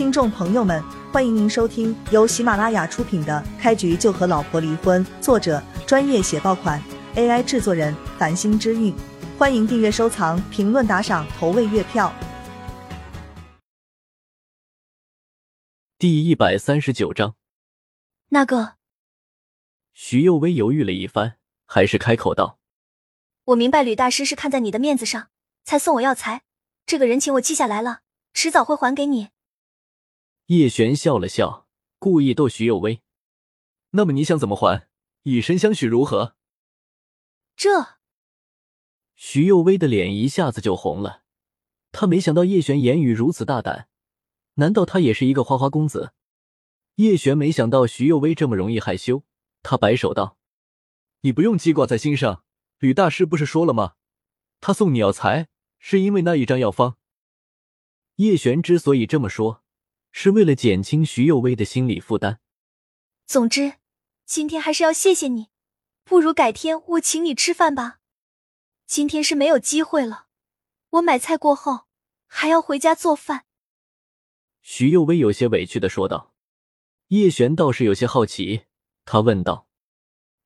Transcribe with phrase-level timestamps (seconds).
[0.00, 6.82] 听众朋友们，欢迎您收听由喜马拉雅出品的《开局就和老婆离婚》，作者专业写爆款
[7.16, 8.96] ，AI 制作人繁星之韵。
[9.38, 12.10] 欢迎订阅、收藏、评论、打赏、投喂月票。
[15.98, 17.34] 第一百三十九章，
[18.30, 18.76] 那个
[19.92, 21.34] 徐幼薇犹豫了一番，
[21.66, 22.58] 还是开口道
[23.44, 25.28] ：“我明白吕大师是看在你的面子上
[25.62, 26.40] 才送我药材，
[26.86, 28.00] 这个人情我记下来了，
[28.32, 29.28] 迟早会还给你。”
[30.50, 31.68] 叶璇笑了笑，
[32.00, 33.02] 故意逗徐有薇
[33.90, 34.88] ：“那么你想怎么还？
[35.22, 36.34] 以身相许如何？”
[37.54, 38.00] 这
[39.14, 41.22] 徐幼薇的脸一下子就红了，
[41.92, 43.88] 他没想到叶璇言语如此大胆，
[44.54, 46.14] 难道他也是一个花花公子？
[46.96, 49.22] 叶璇没想到徐幼薇这么容易害羞，
[49.62, 50.36] 他摆手道
[51.22, 52.42] ：“你不用记挂在心上，
[52.80, 53.94] 吕大师不是说了吗？
[54.60, 55.46] 他送你药材
[55.78, 56.96] 是因为那一张药方。”
[58.16, 59.62] 叶璇之所以这么说。
[60.12, 62.40] 是为了减轻徐幼薇的心理负担。
[63.26, 63.74] 总之，
[64.26, 65.48] 今天还是要谢谢你，
[66.04, 67.98] 不如改天我请你吃饭吧。
[68.86, 70.26] 今天是没有机会了。
[70.90, 71.86] 我买菜过后
[72.26, 73.44] 还要回家做饭。
[74.60, 76.34] 徐幼薇有些委屈的说道。
[77.08, 78.66] 叶璇倒是有些好奇，
[79.04, 79.66] 他问道：“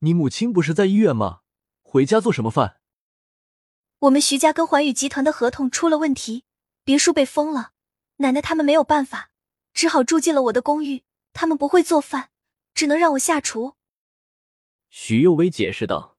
[0.00, 1.40] 你母亲不是在医院吗？
[1.82, 2.80] 回家做什么饭？”
[4.00, 6.44] 我们徐家跟环宇集团的合同出了问题，
[6.82, 7.72] 别墅被封了，
[8.16, 9.30] 奶奶他们没有办法。
[9.76, 11.04] 只好住进了我的公寓。
[11.34, 12.30] 他们不会做饭，
[12.72, 13.76] 只能让我下厨。
[14.88, 16.16] 许幼薇解释道。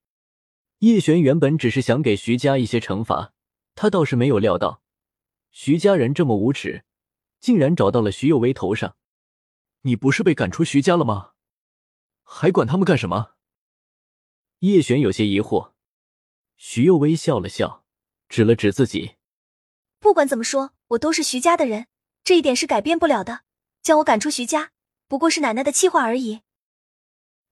[0.79, 3.33] 叶璇原本只是想给徐家一些惩罚，
[3.73, 4.83] 他倒是没有料到
[5.49, 6.85] 徐家人这么无耻，
[7.39, 8.95] 竟然找到了徐幼薇头上。
[9.81, 11.31] 你不是被赶出徐家了吗？
[12.21, 13.31] 还管他们干什么？
[14.59, 15.71] 叶璇有些疑惑。
[16.57, 17.83] 徐幼薇笑了笑，
[18.29, 19.15] 指了指自己。
[19.97, 21.87] 不管怎么说，我都是徐家的人，
[22.23, 23.46] 这一点是改变不了的。
[23.87, 24.73] 将我赶出徐家，
[25.07, 26.41] 不过是奶奶的气话而已。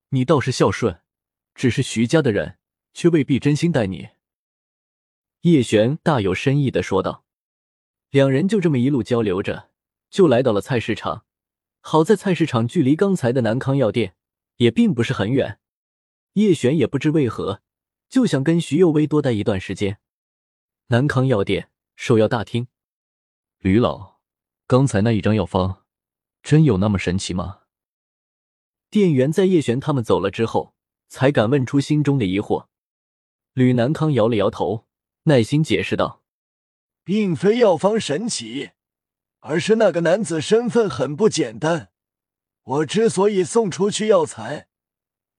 [0.09, 0.99] 你倒是孝顺，
[1.53, 2.57] 只是徐家的人，
[2.93, 4.09] 却未必真心待你。
[5.43, 7.23] 叶璇大有深意的说道。
[8.09, 9.71] 两人就这么一路交流着，
[10.09, 11.25] 就来到了菜市场。
[11.79, 14.17] 好在菜市场距离刚才的南康药店
[14.57, 15.61] 也并不是很远。
[16.33, 17.61] 叶璇也不知为何，
[18.09, 19.99] 就想跟徐幼薇多待一段时间。
[20.87, 22.67] 南康药店售药大厅，
[23.59, 24.19] 吕老，
[24.67, 25.84] 刚才那一张药方。
[26.45, 27.61] 真有那么神奇吗？
[28.91, 30.75] 店员在叶璇他们走了之后，
[31.07, 32.67] 才敢问出心中的疑惑。
[33.53, 34.85] 吕南康摇了摇头，
[35.23, 36.21] 耐心解释道
[37.03, 38.73] ：“并非药方神奇，
[39.39, 41.89] 而是那个男子身份很不简单。
[42.61, 44.67] 我之所以送出去药材，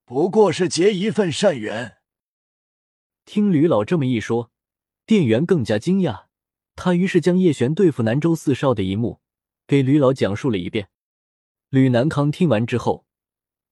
[0.05, 1.99] 不过是结一份善缘。”
[3.25, 4.50] 听吕老这么一说，
[5.06, 6.25] 店员更加惊讶。
[6.75, 9.21] 他于是将叶璇对付南州四少的一幕
[9.69, 10.91] 给吕老讲述了一遍。
[11.71, 13.06] 吕南康听完之后，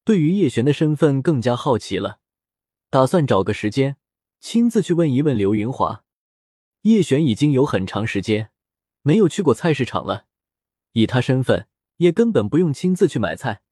[0.05, 2.19] 对于叶璇的身份更加好奇了，
[2.91, 3.97] 打算找个时间
[4.41, 6.05] 亲自去问一问刘云华。
[6.83, 8.51] 叶璇已经有很长时间
[9.03, 10.27] 没有去过菜市场了，
[10.93, 11.69] 以他身份
[11.99, 13.63] 也根本不用亲自去买菜。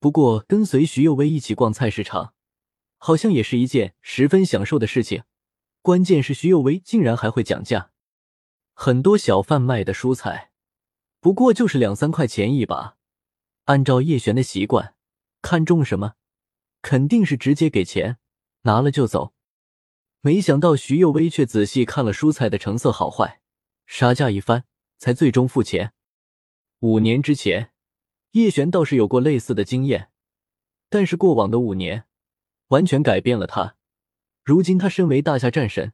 [0.00, 2.34] 不过跟随徐幼薇一起逛菜市场，
[2.98, 5.22] 好像也是一件十分享受的事情。
[5.80, 7.92] 关键是徐幼薇竟然还会讲价，
[8.74, 10.50] 很多小贩卖的蔬菜
[11.20, 12.95] 不过就是两三块钱一把。
[13.66, 14.94] 按照叶璇的习惯，
[15.42, 16.14] 看中什么，
[16.82, 18.18] 肯定是直接给钱，
[18.62, 19.34] 拿了就走。
[20.20, 23.40] 没想到徐幼薇却仔细看了蔬菜的成色好坏，
[23.84, 24.64] 杀价一番，
[24.98, 25.92] 才最终付钱。
[26.78, 27.72] 五年之前，
[28.32, 30.10] 叶璇倒是有过类似的经验，
[30.88, 32.06] 但是过往的五年
[32.68, 33.76] 完全改变了他。
[34.44, 35.92] 如今他身为大夏战神，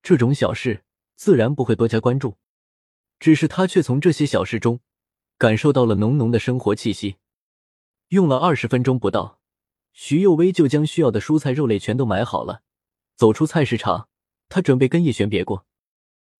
[0.00, 0.84] 这种小事
[1.16, 2.36] 自然不会多加关注，
[3.18, 4.80] 只是他却从这些小事中。
[5.40, 7.16] 感受到了浓浓的生活气息，
[8.08, 9.40] 用了二十分钟不到，
[9.94, 12.62] 徐幼薇就将需要的蔬菜、肉类全都买好了。
[13.16, 14.10] 走出菜市场，
[14.50, 15.64] 他准备跟叶璇别过。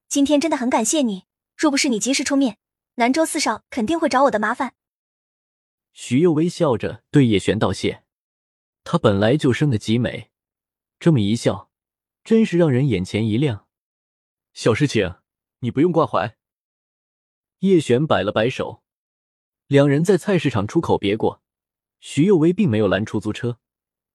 [0.07, 1.25] 今天真的很感谢你，
[1.57, 2.59] 若不是你及时出面，
[2.97, 4.75] 南州四少肯定会找我的麻烦。
[5.95, 8.05] 徐幼薇笑着对叶璇道谢，
[8.85, 10.31] 她本来就生的极美，
[10.99, 11.71] 这么一笑，
[12.23, 13.67] 真是让人眼前一亮。
[14.53, 15.15] 小事情，
[15.61, 16.37] 你不用挂怀。
[17.61, 18.83] 叶璇摆了摆手。
[19.71, 21.45] 两人在菜市场出口别过，
[22.01, 23.61] 徐幼薇并没有拦出租车，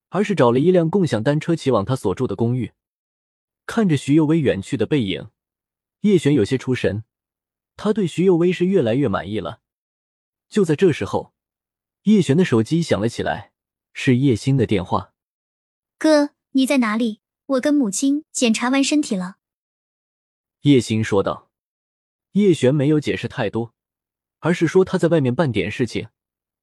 [0.09, 2.73] 而是找了一辆共享单车骑往他所住的公寓。
[3.65, 5.29] 看着徐幼薇远去的背影，
[6.01, 7.05] 叶璇有些出神，
[7.77, 9.61] 他对徐幼薇是越来越满意了。
[10.49, 11.33] 就在这时候，
[12.03, 13.53] 叶璇的手机响了起来，
[13.93, 15.13] 是叶星的电话。
[15.97, 17.21] 哥，你在哪里？
[17.45, 19.37] 我跟母亲检查完身体了。
[20.63, 21.49] 叶星说道。
[22.33, 23.73] 叶璇没有解释太多。
[24.39, 26.09] 而是说他在外面办点事情，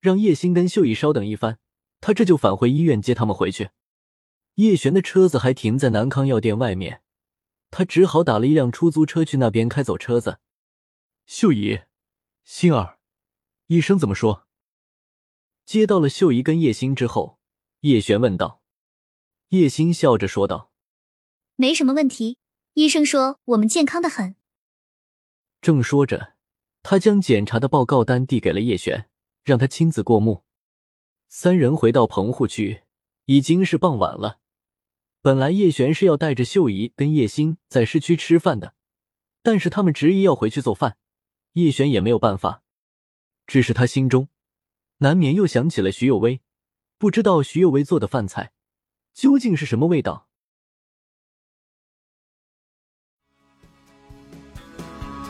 [0.00, 1.58] 让叶星跟秀姨稍等一番，
[2.00, 3.70] 他这就返回医院接他们回去。
[4.56, 7.02] 叶璇的车子还停在南康药店外面，
[7.70, 10.38] 他只好打了一辆出租车去那边开走车子。
[11.24, 11.80] 秀姨，
[12.44, 12.98] 星儿，
[13.68, 14.46] 医生怎么说？
[15.64, 17.38] 接到了秀姨跟叶星之后，
[17.80, 18.60] 叶璇问道。
[19.48, 20.72] 叶星笑着说道
[21.56, 22.38] ：“没什么问题，
[22.74, 24.34] 医生说我们健康的很。”
[25.62, 26.34] 正说着，
[26.82, 29.08] 他将检查的报告单递给了叶璇，
[29.44, 30.44] 让他亲自过目。
[31.28, 32.82] 三人回到棚户区，
[33.26, 34.40] 已经是傍晚了。
[35.20, 38.74] 本来叶璇是要带着秀姨跟叶星在市区吃饭的，
[39.42, 40.96] 但是他们执意要回去做饭，
[41.52, 42.62] 叶璇也没有办法。
[43.46, 44.28] 只是他心中
[44.98, 46.40] 难免又想起了徐有为，
[46.98, 48.52] 不知道徐有为做的饭菜
[49.14, 50.28] 究竟是什么味道。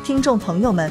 [0.04, 0.90] 听众朋友们，